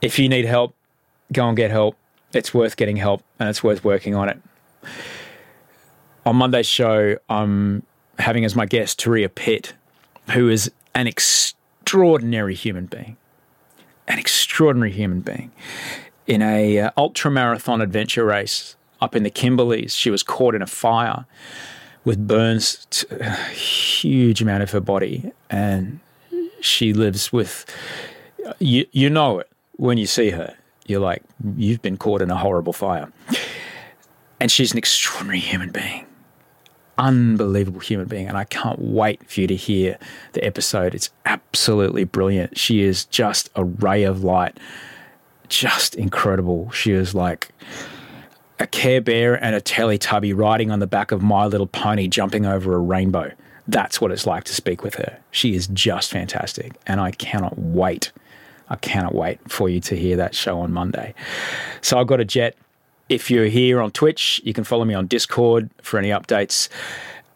If 0.00 0.18
you 0.18 0.28
need 0.28 0.44
help, 0.44 0.74
go 1.32 1.48
and 1.48 1.56
get 1.56 1.70
help. 1.70 1.96
It's 2.32 2.52
worth 2.52 2.76
getting 2.76 2.96
help 2.96 3.22
and 3.38 3.48
it's 3.48 3.62
worth 3.62 3.84
working 3.84 4.14
on 4.14 4.28
it. 4.28 4.40
On 6.26 6.36
Monday's 6.36 6.66
show, 6.66 7.16
I'm 7.28 7.82
having 8.18 8.44
as 8.44 8.54
my 8.54 8.66
guest 8.66 9.00
Turia 9.00 9.32
Pitt, 9.32 9.74
who 10.30 10.48
is 10.48 10.70
an 10.94 11.06
extraordinary 11.06 12.54
human 12.54 12.86
being, 12.86 13.16
an 14.08 14.18
extraordinary 14.18 14.90
human 14.90 15.20
being. 15.20 15.52
In 16.26 16.42
a 16.42 16.80
uh, 16.80 16.90
ultra 16.96 17.30
marathon 17.30 17.80
adventure 17.80 18.24
race 18.24 18.76
up 19.00 19.14
in 19.14 19.22
the 19.22 19.30
Kimberleys, 19.30 19.92
she 19.92 20.10
was 20.10 20.22
caught 20.22 20.54
in 20.54 20.62
a 20.62 20.66
fire 20.66 21.26
with 22.04 22.26
burns 22.26 22.86
to 22.90 23.06
a 23.20 23.34
huge 23.52 24.42
amount 24.42 24.62
of 24.62 24.70
her 24.72 24.80
body, 24.80 25.30
and 25.50 26.00
she 26.60 26.92
lives 26.92 27.32
with 27.32 27.64
you. 28.58 28.86
You 28.92 29.10
know 29.10 29.38
it 29.38 29.50
when 29.76 29.98
you 29.98 30.06
see 30.06 30.30
her. 30.30 30.56
You're 30.86 31.00
like, 31.00 31.22
you've 31.56 31.82
been 31.82 31.98
caught 31.98 32.22
in 32.22 32.30
a 32.30 32.36
horrible 32.36 32.72
fire. 32.72 33.12
And 34.40 34.50
she's 34.50 34.72
an 34.72 34.78
extraordinary 34.78 35.40
human 35.40 35.70
being 35.70 36.07
unbelievable 36.98 37.80
human 37.80 38.06
being, 38.06 38.28
and 38.28 38.36
I 38.36 38.44
can't 38.44 38.80
wait 38.80 39.28
for 39.30 39.40
you 39.40 39.46
to 39.46 39.56
hear 39.56 39.98
the 40.32 40.44
episode. 40.44 40.94
It's 40.94 41.10
absolutely 41.24 42.04
brilliant. 42.04 42.58
She 42.58 42.82
is 42.82 43.04
just 43.06 43.48
a 43.54 43.64
ray 43.64 44.02
of 44.02 44.24
light, 44.24 44.58
just 45.48 45.94
incredible. 45.94 46.70
She 46.72 46.92
is 46.92 47.14
like 47.14 47.50
a 48.58 48.66
Care 48.66 49.00
Bear 49.00 49.42
and 49.42 49.54
a 49.54 49.60
Teletubby 49.60 50.36
riding 50.36 50.70
on 50.70 50.80
the 50.80 50.86
back 50.86 51.12
of 51.12 51.22
My 51.22 51.46
Little 51.46 51.68
Pony, 51.68 52.08
jumping 52.08 52.44
over 52.44 52.74
a 52.74 52.78
rainbow. 52.78 53.32
That's 53.68 54.00
what 54.00 54.10
it's 54.10 54.26
like 54.26 54.44
to 54.44 54.54
speak 54.54 54.82
with 54.82 54.96
her. 54.96 55.18
She 55.30 55.54
is 55.54 55.68
just 55.68 56.10
fantastic, 56.10 56.72
and 56.86 57.00
I 57.00 57.12
cannot 57.12 57.58
wait. 57.58 58.12
I 58.70 58.76
cannot 58.76 59.14
wait 59.14 59.38
for 59.50 59.68
you 59.68 59.80
to 59.80 59.96
hear 59.96 60.16
that 60.16 60.34
show 60.34 60.60
on 60.60 60.72
Monday. 60.72 61.14
So 61.80 61.98
I've 61.98 62.06
got 62.06 62.20
a 62.20 62.24
jet 62.24 62.56
if 63.08 63.30
you're 63.30 63.46
here 63.46 63.80
on 63.80 63.90
Twitch, 63.90 64.40
you 64.44 64.52
can 64.52 64.64
follow 64.64 64.84
me 64.84 64.94
on 64.94 65.06
Discord 65.06 65.70
for 65.82 65.98
any 65.98 66.10
updates. 66.10 66.68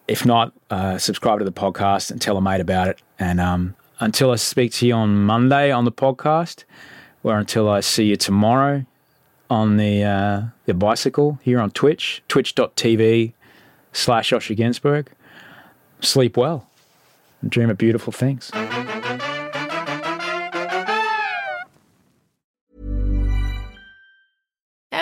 If 0.09 0.27
not, 0.27 0.53
uh, 0.71 0.99
subscribe 0.99 1.39
to 1.39 1.45
the 1.45 1.53
podcast 1.53 2.11
and 2.11 2.21
tell 2.21 2.37
a 2.37 2.43
mate 2.43 2.61
about 2.61 2.89
it. 2.89 3.01
And 3.19 3.41
um, 3.41 3.75
until 4.01 4.31
I 4.31 4.37
speak 4.37 4.73
to 4.73 4.87
you 4.87 4.95
on 4.95 5.25
Monday 5.25 5.71
on 5.71 5.85
the 5.85 5.93
podcast, 5.93 6.65
or 7.23 7.39
until 7.39 7.69
I 7.69 7.81
see 7.81 8.05
you 8.05 8.17
tomorrow 8.17 8.85
on 9.49 9.77
the 9.77 10.03
uh, 10.03 10.43
the 10.67 10.75
bicycle 10.75 11.39
here 11.43 11.61
on 11.61 11.71
Twitch, 11.71 12.23
twitch.tv 12.29 13.33
slash 13.93 14.31
Osher 14.31 14.57
Günsberg, 14.57 15.09
sleep 16.01 16.37
well 16.37 16.69
and 17.41 17.51
dream 17.51 17.71
of 17.71 17.79
beautiful 17.79 18.13
things. 18.13 18.51